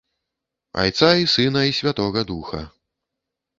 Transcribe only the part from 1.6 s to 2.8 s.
i святога духа!..